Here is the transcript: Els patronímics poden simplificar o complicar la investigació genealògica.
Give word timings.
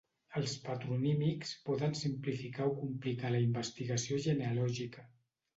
Els 0.39 0.53
patronímics 0.61 1.51
poden 1.67 1.93
simplificar 1.99 2.67
o 2.71 2.73
complicar 2.79 3.33
la 3.37 3.43
investigació 3.49 4.21
genealògica. 4.29 5.07